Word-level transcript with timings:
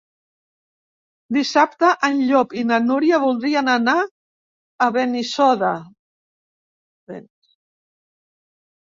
Dissabte 1.35 1.89
en 2.07 2.15
Llop 2.29 2.55
i 2.61 2.63
na 2.69 2.79
Núria 2.85 3.19
voldrien 3.23 3.69
anar 3.73 3.95
a 4.85 4.87
Benissoda. 4.95 5.75